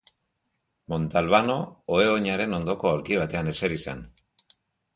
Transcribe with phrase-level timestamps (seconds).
[0.93, 1.57] Montalbano
[1.97, 4.05] ohe-oinaren ondoko aulki batean eseri zen.